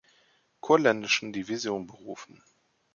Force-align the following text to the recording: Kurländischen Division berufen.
Kurländischen 0.61 1.31
Division 1.31 1.85
berufen. 1.85 2.41